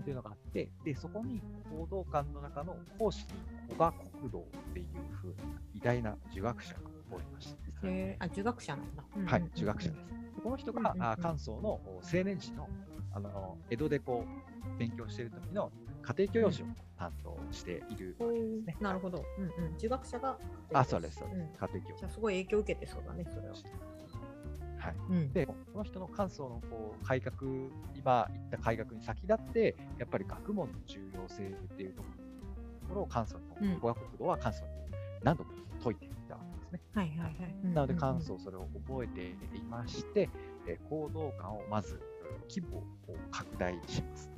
[0.00, 3.32] っていうのがあって、で、そこに行動館の中の講師に
[3.68, 4.86] 古賀国道っていう
[5.22, 6.80] 風な偉大な儒学者が
[7.10, 7.88] おりました。
[7.88, 9.04] へーあ、儒学者なんだ。
[9.26, 10.02] はい、儒学者です。
[10.42, 12.68] この人が、あ関東の青年時の
[13.14, 15.70] あの江戸でこう勉強している時の
[16.02, 18.76] 家庭教師を担当しているほうわけですね。
[18.80, 19.24] なるほど。
[19.38, 19.78] うんうん。
[19.78, 20.38] 儒学者が。
[20.72, 21.38] あ、そうです、そうです。
[21.42, 23.54] ん家庭教師じゃあ、すごい影響を受けてそうだね、それは。
[24.78, 24.96] はい。
[25.10, 25.32] うん。
[25.32, 27.34] で、この人の関東のこう改革、
[27.96, 32.02] 今言った改革に先立って、やっぱり学問の重要性っていうと
[32.88, 34.68] ころを関東うんの語学国土は関東に
[35.22, 35.50] 何度も
[35.82, 36.80] 解いていたわけですね。
[36.94, 37.74] はいはいはい。
[37.74, 40.28] なので、関関東それを覚えていまして、
[40.66, 42.00] えー行動館をまず
[42.48, 42.84] 規模を
[43.30, 44.30] 拡大します。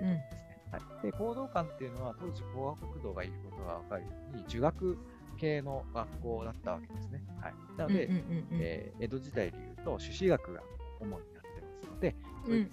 [0.00, 0.06] うん。
[0.06, 0.54] ですね。
[0.70, 4.98] はい、で行動館っていうのは当時工学国道がいることが分かるように儒学
[5.38, 7.24] 系の学校だったわけですね。
[7.40, 10.62] はい、なので、うんうんうんうんえー江戸時代でいうと朱子学が
[11.04, 12.14] 主になってますので、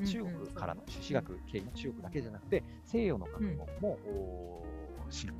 [0.06, 3.98] 中うんうんうん国からの朱子学系の中国だけじゃなくて西洋の学問も、
[5.10, 5.36] 進行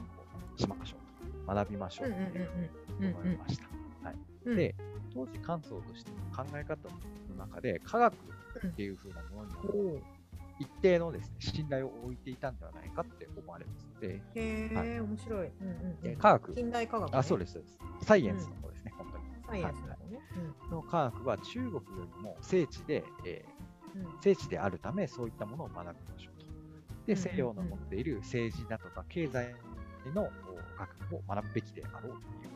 [0.58, 2.50] しましょうと学びましょうという
[3.00, 3.68] ふうに思いました。
[4.46, 4.76] で
[5.14, 6.90] 当時関東としての考え方
[7.30, 8.14] の中で科学
[8.68, 10.02] っていうふうなものに
[10.60, 15.48] 一定のですね信頼を置いていたんではないかって思われますので、へえ、はい面白い。
[15.48, 17.18] うんうん科学、近代科学、ね。
[17.18, 17.80] あ、そうです、そうです。
[18.06, 19.21] サイエンスの方ですね、本当に。
[19.52, 20.20] サイエンスの方ね。
[20.72, 21.82] の科学は中国よ
[22.18, 23.62] りも聖地で、えー
[24.22, 26.48] 聖地であるため、そういったものを学びましょうと。
[27.08, 29.54] で、西洋の持っている政治だとか経済
[30.16, 30.26] のお
[30.80, 32.12] 学問を学ぶべきであろう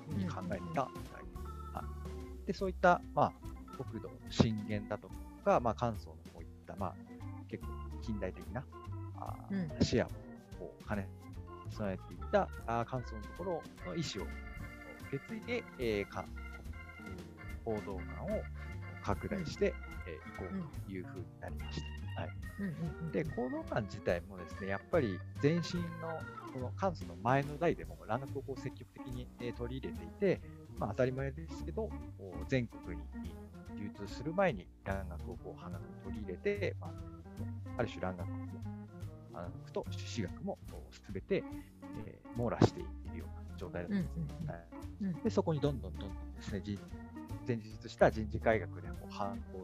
[0.08, 1.74] というふうに考えたみたいです。
[1.74, 1.84] は
[2.44, 3.34] い、で、そういった、まあ、
[3.84, 5.10] 国土の震源だと
[5.44, 6.96] か、まあ、関東のこういった、まあ、
[7.50, 7.70] 結構
[8.02, 8.64] 近代的な
[9.20, 10.10] あーうん視野を
[10.58, 11.10] こう兼ね
[11.72, 13.52] 備えていたあー関東のところ
[13.86, 14.28] の意思を
[15.10, 16.24] 受け継いで、えーか
[17.66, 18.44] 報道館を
[19.04, 19.74] 拡大してい、
[20.08, 21.82] えーいこうというふうになりまし
[22.16, 22.22] た。
[22.22, 25.60] はい、で、行動館自体もですね、やっぱり前身
[26.02, 26.20] の
[26.54, 30.42] この関数の前の代でも蘭学をこう積極的にえー取り入れていて、
[30.78, 31.90] まあ、当たり前ですけど、
[32.48, 33.04] 全国に
[33.78, 36.92] 流通する前に蘭学をこう花に取り入れて、まあ、
[37.78, 38.36] ある種蘭学も、
[39.34, 40.58] 蘭学と朱子学も
[40.92, 41.44] すべて、
[42.08, 44.26] えー網羅しているような状態だったんですね。
[45.02, 45.08] うん。
[45.08, 45.24] うん。
[45.24, 46.80] で、そこにどんどんどんどんですね、人
[47.48, 49.60] 前日した人事改革でこう、反抗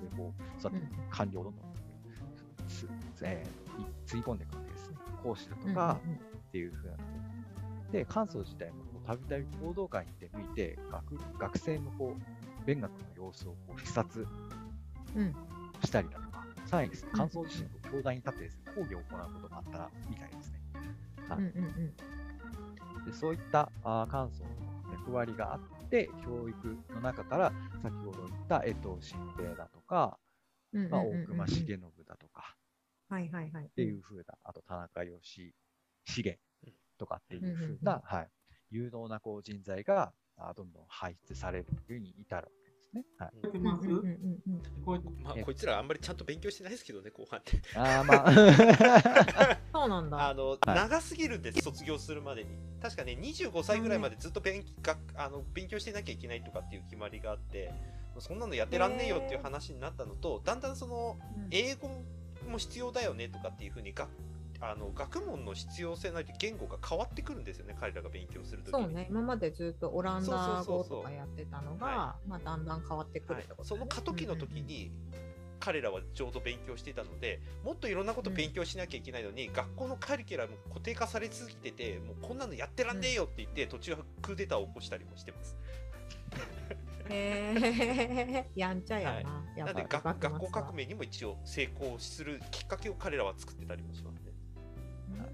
[0.00, 0.90] でこう、育ってうん。
[1.10, 1.64] 官僚をどんどん
[2.68, 2.88] つ
[3.22, 4.96] えーいつぎ込んでいくわけですね。
[5.22, 6.16] 講師だとうんかうんうん。
[6.16, 6.20] っ
[6.52, 7.08] ていうふうなとこ
[7.86, 7.92] ろ。
[7.92, 14.26] で、関東自体もたびたび行動会に出向いて、学学生のこう勉学の様子をこう視察
[15.16, 15.34] うん。
[15.84, 20.60] したりだとか、さらにですね、うん関東自身と教壇に立ってですね、講義を行うこともあったみたいですね。
[21.28, 21.38] はい。
[21.38, 21.94] うんうんうん
[23.08, 30.18] でそういったあー関東の役割があって、教育の中から先ほど言った江藤新平だとか、
[30.90, 31.66] ま大隈重信
[32.06, 32.54] だとか
[33.08, 33.64] はいはいはい。
[33.64, 35.54] っっていう風な、あと田中義
[36.04, 36.38] 重
[36.98, 38.28] とかっていう風うな、はい、
[38.70, 40.12] 有能なこう人材が
[40.54, 42.48] どんどん輩出されるというふうに至る
[42.94, 43.04] ですね。
[43.18, 47.60] はい、ますうんうんうんうん聞こえてえまあ、こいつらあんまりちゃんと勉強してないですけどね、後半って。
[47.74, 50.28] あーまあ そうなんだ。
[50.28, 52.50] あの、はい長すぎるんです、卒業するまでに。
[52.80, 57.72] 確かね、25歳ぐらいまでずっと勉,、学あの勉強してなきゃいけないとかっていう決まりがあって、
[58.18, 61.88] そんなのやってらんねえよっていう話になったのと、だんだんその、うん英語
[62.48, 64.08] も必要だよねとかっていうふうにが
[64.60, 68.84] あの学問の必要性ないと言語が変わってくるんですよね彼らが勉強するときに。
[68.84, 73.68] そうね、今までずっとオランダ語とかやってたのが、はまあ、だんだん変わってくはいるってこと、ね。
[73.68, 74.90] その過渡期の時に、
[75.60, 85.56] 彼らはちょうど勉強していたのでもっといろんなこと勉強しなきゃいけないのに、学校のカリキュラム固定化され続けててもうこんなのやってらんねえよって言って、途中クーデターを起こしたりもしてます。
[87.10, 89.30] へえ やんちゃやな。
[89.30, 89.58] はい。
[89.60, 94.17] なのでぱ学学校革命命にも一応成功するきっかけを彼らは作ってたりもします
[95.08, 95.26] ね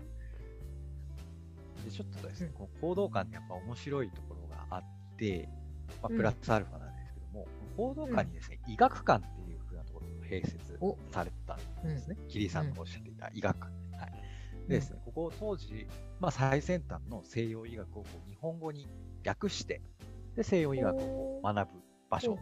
[1.84, 5.48] でちょっとですねうん、この行動館にやっぱ面白いところがあって、
[6.02, 6.16] まあ、うん。
[6.16, 10.96] プラスアルファなんですけども、行動館にですね、医学館っていう風なところが併設お。
[11.12, 12.16] されてたんですね。
[12.28, 13.58] 桐さんがおっしゃっていた医学。
[13.58, 13.70] 館。
[13.98, 14.12] はい、
[14.68, 15.87] でですね、ここ当時、
[16.20, 18.88] まあ、最先端の西洋医学をこう日本語に
[19.26, 19.82] 訳して、
[20.37, 21.82] で西洋医学を学ぶっ
[22.14, 22.37] 場所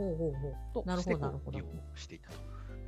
[0.74, 1.64] として利用
[1.94, 2.36] していたと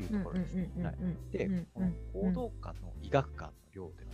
[0.03, 0.17] いうう。
[0.17, 0.71] うんところですね。
[0.83, 0.97] はい
[1.31, 4.14] でうん、この報道館の医学館の寮ではです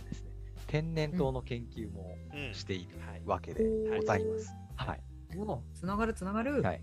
[0.71, 3.65] 天然痘の研究もうんしているはいわけで
[3.97, 4.55] ございます。
[4.77, 5.01] はい。
[5.37, 6.61] おつながるつながる。
[6.61, 6.81] はい。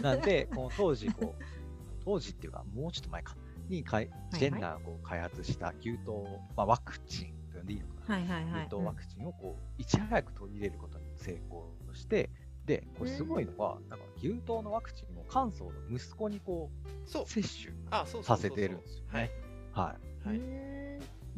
[0.00, 1.42] なんで、この当時、こう、
[2.04, 3.36] 当時っていうか、もうちょっと前か、
[3.68, 6.24] にかいジェンナーがこう開発した牛痘、
[6.56, 8.14] まあ、ワクチンと呼んでいいのかな。
[8.14, 8.66] はいはいはい。
[8.66, 12.30] 牛痘ワクチンをこういち早く取り入れることに成功して、
[12.64, 16.70] で、これすごいのは、なんか牛痘のワクチンを関東の息子にこ
[17.06, 19.30] そうう、接種あそうそうさせてるんですよはいね。
[19.72, 20.79] はうはいーん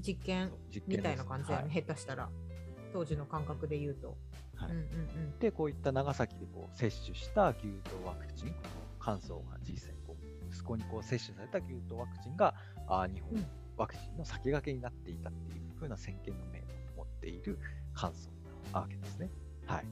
[0.03, 0.51] 実験
[0.87, 2.29] みたいな感じだよね、はい下手したら。
[2.93, 4.17] 当時の感覚で言うと。
[4.57, 4.85] はいうんうんう
[5.35, 5.39] ん。
[5.39, 8.55] で、こういった長崎でこう接種した牛痘ワクチン、
[8.99, 12.55] このが実際こう、息子にこう接種された牛痘ワクチンが、
[12.87, 17.59] あー日本うんワクチンの先駆けになっていたっていう風な先見の明を持っている
[17.95, 18.29] 関東
[18.73, 19.31] なわけですね。
[19.67, 19.87] はい。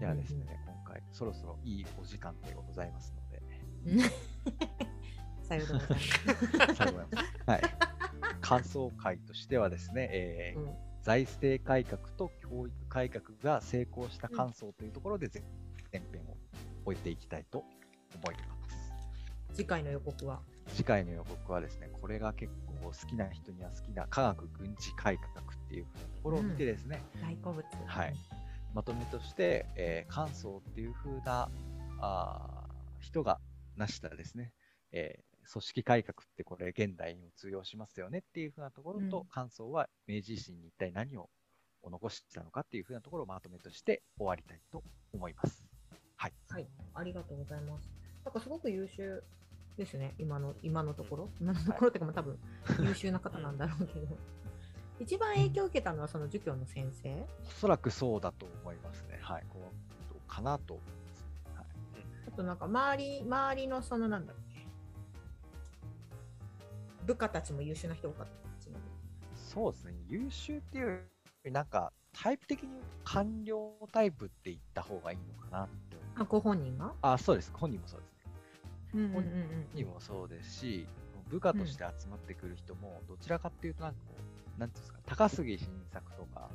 [0.00, 4.00] ではですね、今回そろそろいいお時間でございますので、
[5.42, 6.74] さようでございます。
[6.74, 7.06] 最後に
[7.46, 7.89] はい。
[8.40, 15.42] 感想会としてはですね、えーうん財政改革と教育改革が成功した感想というところで前
[15.92, 16.36] 前編を
[16.84, 17.64] 終えていきたいと
[18.22, 18.92] 思います。
[19.54, 20.42] 次回の予告は？
[20.68, 22.52] 次回の予告はですね、これが結
[22.82, 25.90] 構好きな人には好きな科学軍事改革っていうと
[26.22, 27.64] ころを見てですね、大好物。
[27.86, 28.14] はい。
[28.74, 31.50] まとめとして、えー、関東っていう風な
[31.98, 33.40] あー人が
[33.76, 34.52] 成したですね、
[34.92, 41.28] えー組織改革ってこれ現代にも通用しますよねっていう風なところと、うん関東は明治維新に一体何を
[41.84, 44.82] 残したのかっていう風なところをまとめとして終わりたいと
[45.12, 45.66] 思います。
[46.16, 46.32] はい。
[46.48, 46.66] はい。
[46.94, 47.90] ありがとうございます。
[48.24, 49.22] なんかすごく優秀
[49.78, 51.30] ですね、今の今のところ。
[51.40, 52.38] 今のところっていうか、まあ多分
[52.86, 54.06] 優秀な方なんだろうけど。
[55.00, 57.10] 一番影響を受けたのはその授業の先生？
[57.14, 59.18] おそらくそうだと思いますね。
[59.22, 59.44] はい。
[59.48, 60.74] こうかなと。
[61.54, 61.64] はい。
[62.28, 64.49] あとなんか周り、周りのそのなんだっけ。
[67.10, 68.90] 部下たちも優秀な人多かったちなみに
[69.34, 70.98] そうですね、優秀っていうよ
[71.44, 72.68] り、なんか、タイプ的に
[73.02, 75.96] 官僚タイプって言った方がいいのかなって。
[76.14, 76.92] あ、ご本人が？
[77.02, 77.50] あ、そうです。
[77.52, 78.32] 本人もそうですね。
[78.94, 79.24] うんうんうん本
[79.74, 80.86] 人もそうですし、
[81.28, 84.14] 部下として集まってくる人も、どちらかっていうと、なんかこ
[84.56, 86.48] う、なんていうんですか、高杉晋作とか、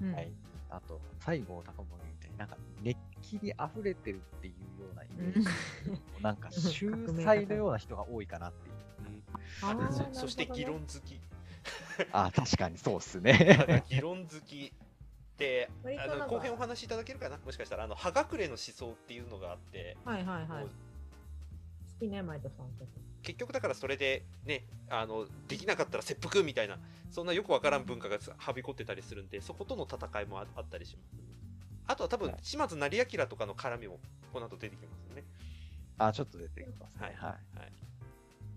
[0.00, 0.32] うんはい、
[0.70, 5.46] あと、西郷隆盛みたいになんか、熱気に溢れてるっていうようなイメージ、
[6.22, 8.77] なんか、秀才のような人が多いかなっていう。
[10.12, 11.20] そして議論好き
[12.12, 13.84] あ、確かにそうっすね。
[13.88, 14.72] 議論好き
[15.36, 17.38] であの後編お話しいただけるかな？
[17.44, 20.64] もしかしたらあの葉隠れの思想っていうのがあってはいはいはい。
[20.64, 20.70] 好
[22.00, 22.66] きね、前田さん。
[23.22, 26.78] 結局だからそれでねあのできなかったら切腹みたいな
[27.10, 31.16] そんなよくわからん文化がはびこってたりするんでそことの戦いもああったりします
[31.88, 33.98] あとは多分はい島津成明とかの絡みも
[34.32, 35.24] この後出てきますよね
[35.98, 37.06] あ、ちょっと出てきますね。
[37.06, 37.58] はいはい。
[37.58, 37.72] はい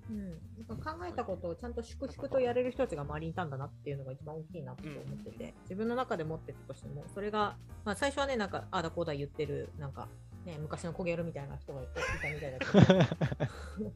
[0.10, 0.30] うん、
[0.68, 10.08] なんか考えたことをちゃんと粛々とやれる人たちが周りにいたんだなっていうのが一番大きいなって思ってて、自分の中で持ってたとしても、それが、まあ、最初はね、なんか、ああだこうだ言ってる、なんか、
[10.46, 12.02] ね、昔のコゲルみたいな人がいた
[12.34, 13.92] みたいだけど、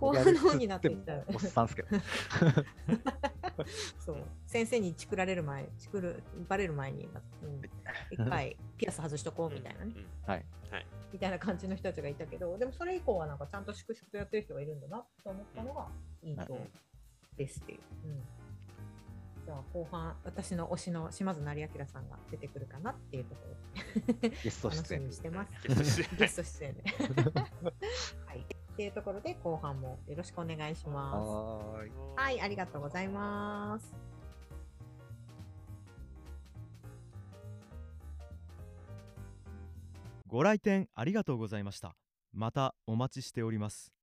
[0.00, 1.88] 後半の方になってきたらおっさんっすけど。
[3.98, 7.08] そう、先生にチクられる前、チクる、バレる前に、
[7.42, 7.60] うん、
[8.10, 10.46] 一回ピアス外しとこうみたいなね、うんはい。
[11.12, 15.86] みたいな感じの人たちがいたけど、でもそれ以降はなんかちゃんと粛々とやってる人がいるんだなと思ったのが
[16.22, 16.58] 印象
[17.36, 17.78] ですっていう。
[18.04, 18.22] うん
[19.48, 25.50] じゃあ後半、私の推しの島津成明さんが出てくるかなっていうところゲスト楽しみ出演にしてます。
[26.18, 26.82] ゲスト出演で。
[28.26, 28.40] はい。
[28.40, 31.88] っていうところで後半もよろしくお願いしまはーい。
[31.88, 31.94] す。
[32.16, 33.94] はい、ありがとうございます。
[40.28, 41.96] ご来店ありがとうございました。
[42.34, 43.97] またお待ちしております。